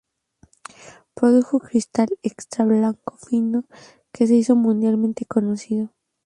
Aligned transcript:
Produjo 1.13 1.59
cristal 1.59 2.09
extra 2.23 2.65
blanco 2.65 3.17
fino 3.29 3.65
que 4.11 4.25
se 4.25 4.33
hizo 4.33 4.55
mundialmente 4.55 5.27
conocido. 5.27 5.93